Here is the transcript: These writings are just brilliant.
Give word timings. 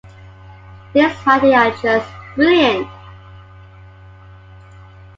These 0.95 1.13
writings 1.27 1.53
are 1.53 1.79
just 1.83 2.09
brilliant. 2.33 2.87